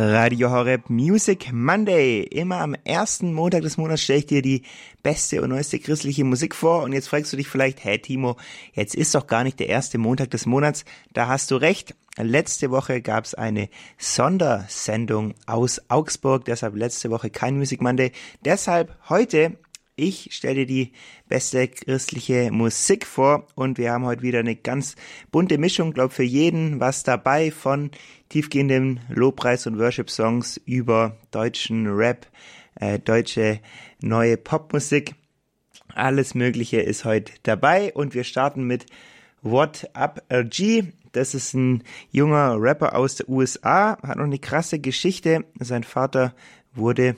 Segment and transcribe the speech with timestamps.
[0.00, 2.20] Radio Horeb Music Monday.
[2.20, 4.62] Immer am ersten Montag des Monats stelle ich dir die
[5.02, 6.84] beste und neueste christliche Musik vor.
[6.84, 8.36] Und jetzt fragst du dich vielleicht, hey Timo,
[8.74, 10.84] jetzt ist doch gar nicht der erste Montag des Monats.
[11.14, 11.96] Da hast du recht.
[12.16, 18.12] Letzte Woche gab es eine Sondersendung aus Augsburg, deshalb letzte Woche kein Music Monday.
[18.44, 19.58] Deshalb heute
[19.98, 20.92] ich stelle dir die
[21.28, 24.94] beste christliche Musik vor und wir haben heute wieder eine ganz
[25.30, 27.90] bunte Mischung, glaube für jeden was dabei von
[28.28, 32.26] tiefgehenden Lobpreis- und Worship-Songs über deutschen Rap,
[32.76, 33.60] äh, deutsche
[34.00, 35.14] neue Popmusik.
[35.94, 38.86] Alles Mögliche ist heute dabei und wir starten mit
[39.42, 40.84] What Up RG.
[41.12, 45.44] Das ist ein junger Rapper aus der USA, hat noch eine krasse Geschichte.
[45.58, 46.34] Sein Vater
[46.74, 47.16] wurde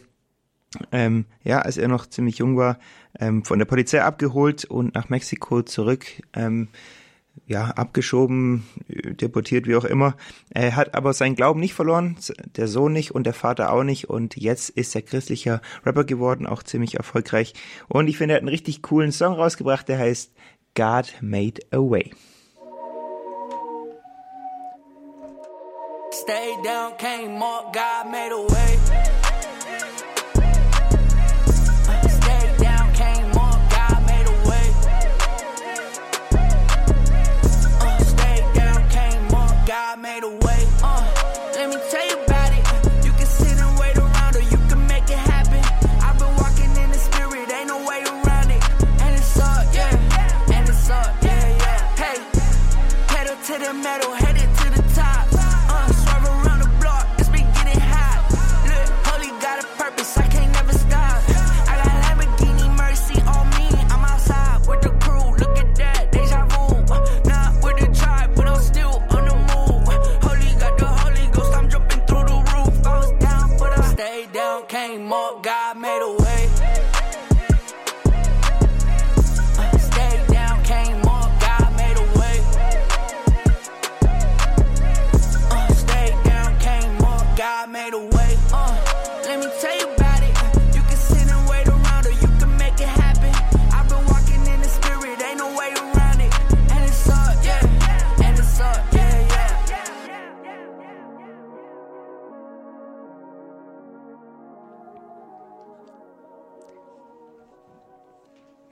[0.93, 2.79] ähm, ja, als er noch ziemlich jung war,
[3.19, 6.69] ähm, von der Polizei abgeholt und nach Mexiko zurück, ähm,
[7.47, 10.17] ja, abgeschoben, deportiert, wie auch immer.
[10.51, 12.17] Er hat aber seinen Glauben nicht verloren,
[12.57, 14.09] der Sohn nicht und der Vater auch nicht.
[14.09, 17.55] Und jetzt ist er christlicher Rapper geworden, auch ziemlich erfolgreich.
[17.89, 20.33] Und ich finde, er hat einen richtig coolen Song rausgebracht, der heißt
[20.77, 22.13] God Made a Way.
[26.13, 29.10] Stay down, came up, God made a way.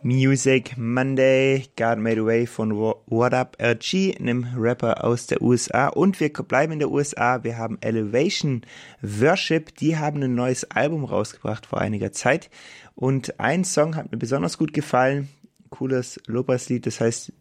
[0.02, 5.88] Music Monday, God Made Away von What Up RG, einem Rapper aus der USA.
[5.88, 7.42] Und wir bleiben in der USA.
[7.42, 8.62] Wir haben Elevation
[9.02, 9.74] Worship.
[9.74, 12.48] Die haben ein neues Album rausgebracht vor einiger Zeit.
[12.94, 15.28] Und ein Song hat mir besonders gut gefallen.
[15.70, 16.86] Cooles Lobpreislied.
[16.86, 17.32] Das heißt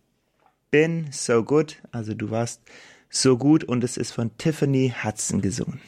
[0.72, 1.78] Been So Good.
[1.91, 2.62] Also du warst
[3.09, 3.66] so gut.
[3.66, 5.79] Und es ist von Tiffany Hudson gesungen.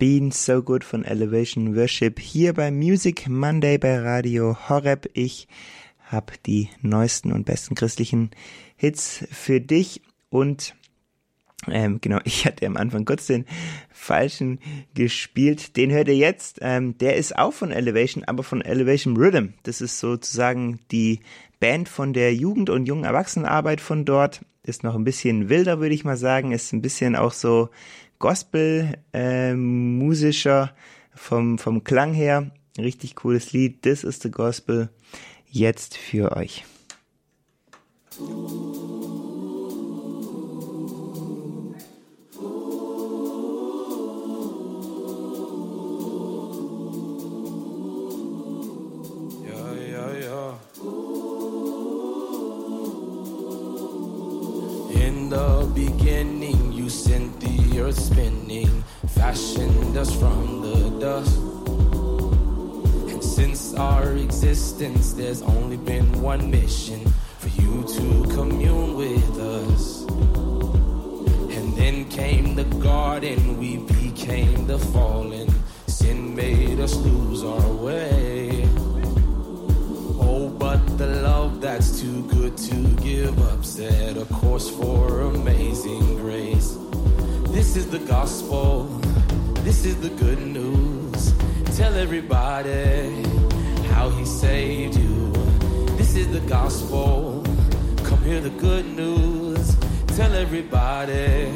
[0.00, 5.10] Been So Good von Elevation Worship hier bei Music Monday bei Radio Horeb.
[5.12, 5.46] Ich
[6.06, 8.30] habe die neuesten und besten christlichen
[8.76, 10.74] Hits für dich und
[11.68, 13.44] ähm, genau, ich hatte am Anfang kurz den
[13.90, 14.58] falschen
[14.94, 15.76] gespielt.
[15.76, 16.60] Den hört ihr jetzt.
[16.62, 19.48] Ähm, der ist auch von Elevation, aber von Elevation Rhythm.
[19.64, 21.20] Das ist sozusagen die
[21.58, 24.40] Band von der Jugend- und jungen Erwachsenenarbeit von dort.
[24.70, 26.52] Ist noch ein bisschen wilder, würde ich mal sagen.
[26.52, 27.70] Ist ein bisschen auch so
[28.20, 30.68] Gospel-musischer ähm,
[31.12, 32.52] vom, vom Klang her.
[32.78, 33.82] Richtig cooles Lied.
[33.82, 34.90] This is the Gospel.
[35.50, 36.64] Jetzt für euch.
[55.40, 58.84] The beginning, you sent the earth spinning,
[59.18, 61.38] fashioned us from the dust.
[63.10, 67.00] And since our existence, there's only been one mission
[67.38, 68.04] for you to
[68.36, 69.84] commune with us.
[71.56, 75.48] And then came the garden, we became the fallen.
[75.86, 78.68] Sin made us lose our way.
[80.28, 82.76] Oh, but the love that's too good to
[83.08, 85.09] give up set a course for.
[87.70, 88.86] This is the gospel,
[89.62, 91.32] this is the good news.
[91.76, 93.22] Tell everybody
[93.90, 95.30] how he saved you.
[95.96, 97.44] This is the gospel,
[98.02, 99.76] come hear the good news.
[100.16, 101.46] Tell everybody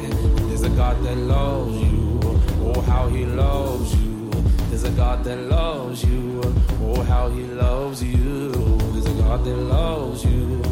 [0.47, 2.19] there's a God that loves you.
[2.63, 4.29] Oh, how he loves you.
[4.69, 6.39] There's a God that loves you.
[6.81, 8.53] Oh, how he loves you.
[8.93, 10.63] There's a God that loves you.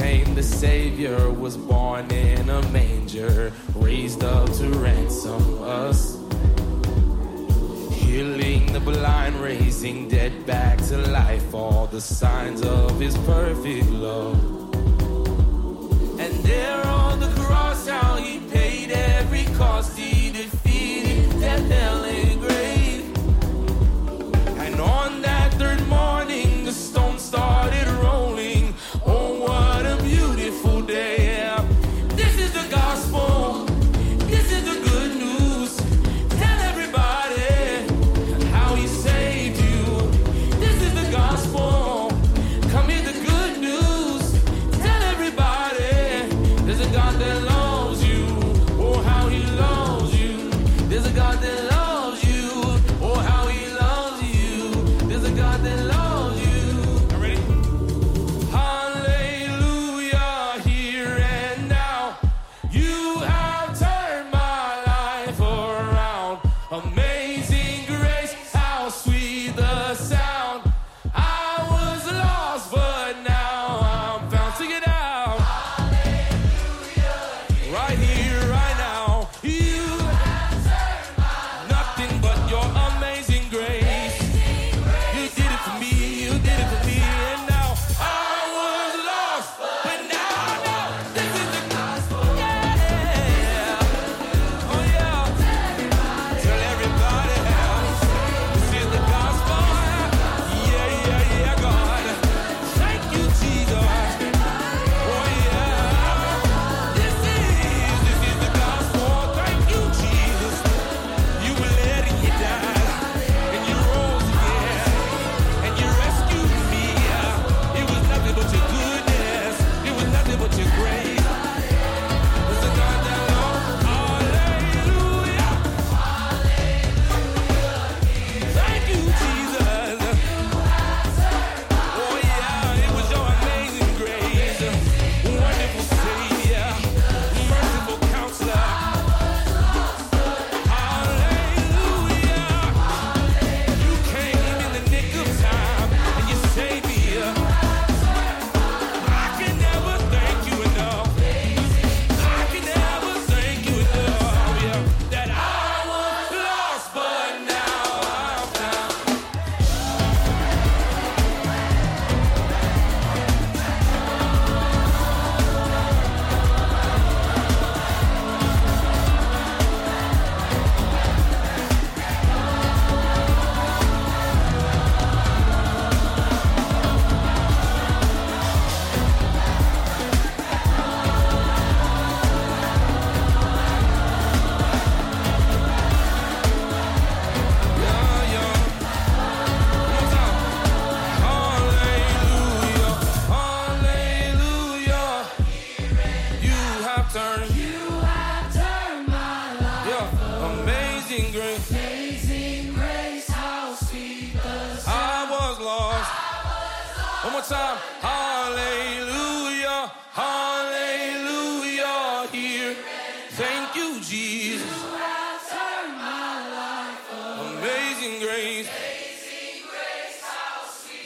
[0.00, 6.16] Came the Savior, was born in a manger, raised up to ransom us.
[7.92, 14.59] Healing the blind, raising dead back to life, all the signs of his perfect love.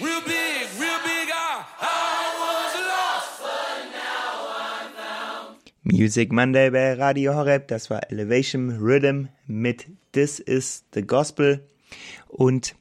[0.01, 1.29] Real big, real big.
[1.31, 3.43] I, I was lost.
[5.85, 11.61] Music Monday bei Radio Horeb, das war Elevation Rhythm mit This is the Gospel.
[12.27, 12.75] Und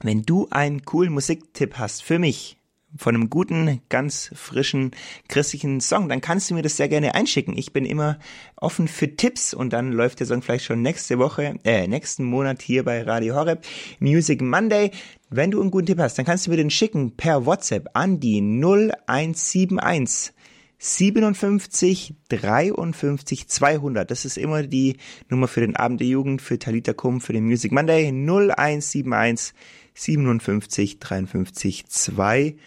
[0.00, 2.57] wenn du einen coolen Musiktipp hast für mich,
[2.96, 4.92] von einem guten, ganz frischen
[5.28, 7.56] christlichen Song, dann kannst du mir das sehr gerne einschicken.
[7.56, 8.18] Ich bin immer
[8.56, 12.62] offen für Tipps und dann läuft der Song vielleicht schon nächste Woche, äh, nächsten Monat
[12.62, 13.64] hier bei Radio Horeb
[14.00, 14.90] Music Monday.
[15.28, 18.20] Wenn du einen guten Tipp hast, dann kannst du mir den schicken per WhatsApp an
[18.20, 20.32] die 0171
[20.80, 24.10] 57 53 200.
[24.10, 24.96] Das ist immer die
[25.28, 29.54] Nummer für den Abend der Jugend, für Talita Kum, für den Music Monday 0171
[29.94, 32.58] 57 53 200.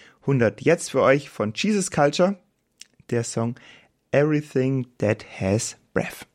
[0.62, 2.38] Jetzt für euch von Jesus Culture
[3.10, 3.56] der Song
[4.12, 6.31] Everything That Has Breath.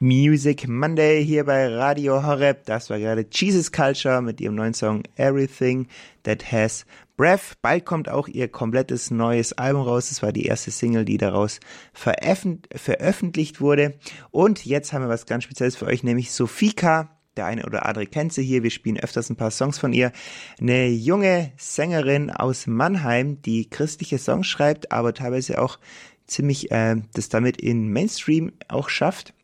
[0.00, 2.64] Music Monday hier bei Radio Horeb.
[2.66, 5.88] Das war gerade Jesus Culture mit ihrem neuen Song Everything
[6.22, 7.54] That Has Breath.
[7.62, 10.08] Bald kommt auch ihr komplettes neues Album raus.
[10.10, 11.58] Das war die erste Single, die daraus
[11.92, 13.98] veröffentlicht wurde.
[14.30, 17.18] Und jetzt haben wir was ganz Spezielles für euch, nämlich Sofika.
[17.36, 18.62] Der eine oder andere kennt sie hier.
[18.62, 20.12] Wir spielen öfters ein paar Songs von ihr.
[20.60, 25.80] Eine junge Sängerin aus Mannheim, die christliche Songs schreibt, aber teilweise auch
[26.28, 29.34] ziemlich äh, das damit in Mainstream auch schafft.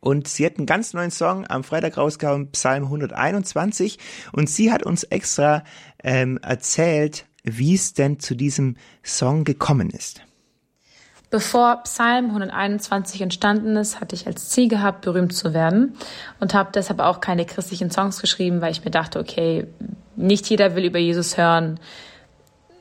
[0.00, 3.98] Und sie hat einen ganz neuen Song am Freitag rausgehauen, Psalm 121.
[4.32, 5.62] Und sie hat uns extra
[6.02, 10.22] ähm, erzählt, wie es denn zu diesem Song gekommen ist.
[11.30, 15.94] Bevor Psalm 121 entstanden ist, hatte ich als Ziel gehabt, berühmt zu werden
[16.40, 19.68] und habe deshalb auch keine christlichen Songs geschrieben, weil ich mir dachte, okay,
[20.16, 21.78] nicht jeder will über Jesus hören,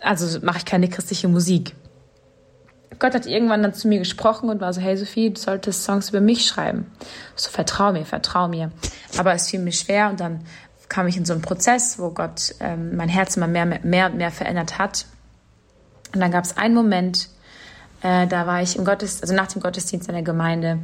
[0.02, 1.76] also mache ich keine christliche Musik.
[2.98, 6.10] Gott hat irgendwann dann zu mir gesprochen und war so, hey Sophie, du solltest Songs
[6.10, 6.92] über mich schreiben.
[7.36, 8.72] So, vertrau mir, vertrau mir.
[9.18, 10.42] Aber es fiel mir schwer und dann
[10.90, 14.18] kam ich in so einen Prozess, wo Gott ähm, mein Herz immer mehr, mehr und
[14.18, 15.06] mehr verändert hat.
[16.14, 17.30] Und dann gab es einen Moment,
[18.02, 20.80] äh, da war ich im Gottesdienst, also nach dem Gottesdienst in der Gemeinde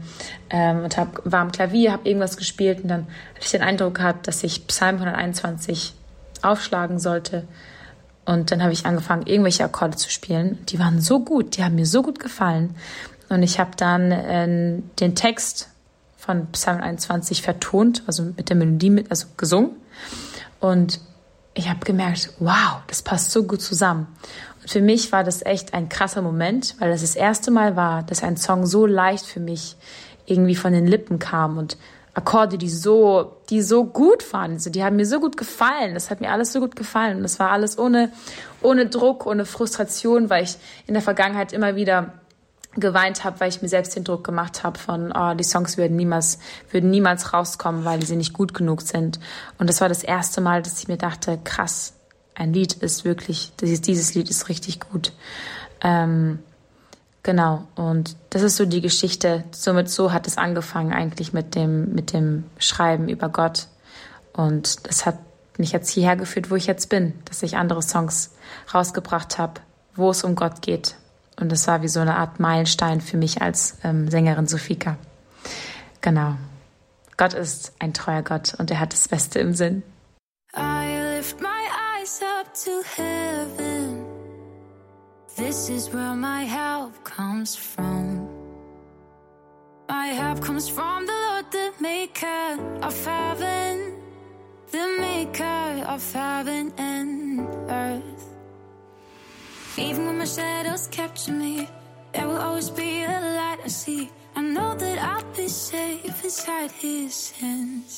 [0.52, 3.96] ähm, und hab, war am Klavier, habe irgendwas gespielt und dann hatte ich den Eindruck
[3.96, 5.96] gehabt, dass ich Psalm 121
[6.44, 7.48] aufschlagen sollte
[8.26, 10.58] und dann habe ich angefangen, irgendwelche Akkorde zu spielen.
[10.68, 12.76] Die waren so gut, die haben mir so gut gefallen.
[13.30, 15.70] Und ich habe dann äh, den Text
[16.18, 19.72] von Psalm 21 vertont, also mit der Melodie, mit, also gesungen.
[20.60, 21.00] Und
[21.54, 24.08] ich habe gemerkt, wow, das passt so gut zusammen.
[24.62, 28.04] Und für mich war das echt ein krasser Moment, weil das das erste Mal war,
[28.04, 29.76] dass ein Song so leicht für mich
[30.26, 31.78] irgendwie von den Lippen kam und
[32.16, 34.58] Akkorde, die so, die so gut waren.
[34.58, 35.94] Die haben mir so gut gefallen.
[35.94, 37.18] Das hat mir alles so gut gefallen.
[37.18, 38.12] Und das war alles ohne,
[38.62, 42.14] ohne Druck, ohne Frustration, weil ich in der Vergangenheit immer wieder
[42.76, 45.96] geweint habe, weil ich mir selbst den Druck gemacht habe von, oh, die Songs würden
[45.98, 46.40] niemals,
[46.72, 49.20] würden niemals rauskommen, weil sie nicht gut genug sind.
[49.58, 51.94] Und das war das erste Mal, dass ich mir dachte, krass,
[52.34, 55.14] ein Lied ist wirklich, dieses Lied ist richtig gut.
[55.82, 56.40] Ähm,
[57.26, 59.46] Genau, und das ist so die Geschichte.
[59.50, 63.66] Somit so hat es angefangen eigentlich mit dem, mit dem Schreiben über Gott.
[64.34, 65.18] Und das hat
[65.58, 68.36] mich jetzt hierher geführt, wo ich jetzt bin, dass ich andere Songs
[68.72, 69.60] rausgebracht habe,
[69.96, 70.98] wo es um Gott geht.
[71.42, 74.96] Und das war wie so eine Art Meilenstein für mich als ähm, Sängerin Sofika.
[76.02, 76.36] Genau.
[77.18, 79.82] Gott ist ein treuer Gott und er hat das Beste im Sinn.
[80.56, 81.48] I lift my
[81.98, 83.15] eyes up to heaven.
[85.36, 88.26] This is where my help comes from.
[89.90, 94.00] My help comes from the Lord, the maker of heaven,
[94.72, 98.24] the maker of heaven and earth.
[99.78, 101.68] Even when my shadows capture me,
[102.14, 104.10] there will always be a light I see.
[104.38, 107.94] I know that I'll be safe inside his hands.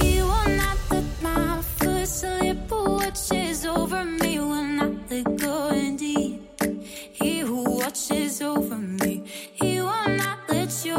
[0.00, 4.57] He will not let my foot slip, watches over me when
[5.10, 5.24] He
[7.40, 10.97] who watches over me, he will not let your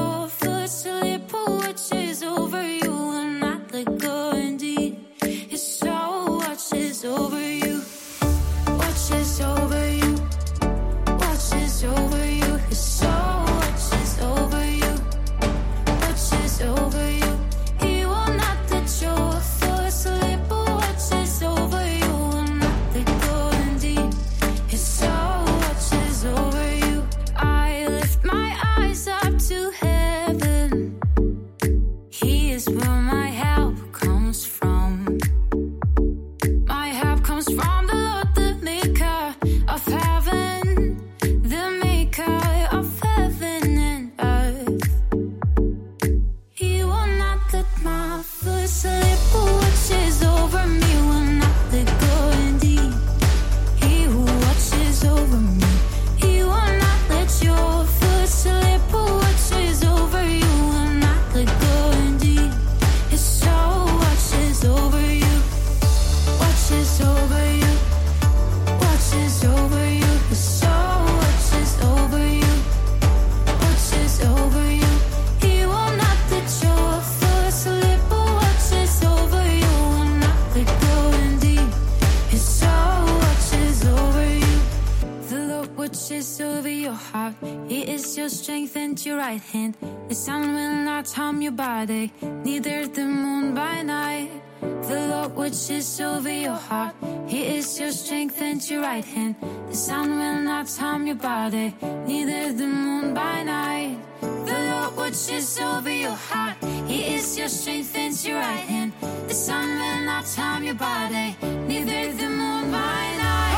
[95.60, 96.96] Watches over your heart.
[97.28, 99.36] He is your strength and your right hand.
[99.68, 101.76] The sun will not harm your body,
[102.08, 103.98] neither the moon by night.
[104.22, 106.56] The Lord watches over your heart.
[106.88, 108.94] He is your strength and your right hand.
[109.28, 111.36] The sun will not harm your body,
[111.68, 113.49] neither the moon by night.